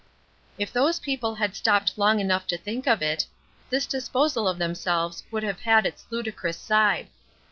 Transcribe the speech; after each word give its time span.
If 0.57 0.73
those 0.73 0.97
people 0.97 1.35
had 1.35 1.55
stopped 1.55 1.95
long 1.95 2.19
enough 2.19 2.47
to 2.47 2.57
think 2.57 2.87
of 2.87 3.03
it, 3.03 3.27
this 3.69 3.85
disposal 3.85 4.47
of 4.47 4.57
themselves 4.57 5.23
would 5.29 5.43
have 5.43 5.59
had 5.59 5.85
its 5.85 6.07
ludicrous 6.09 6.57
side. 6.57 7.09